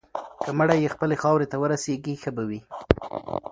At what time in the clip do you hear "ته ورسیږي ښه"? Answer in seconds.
1.51-2.31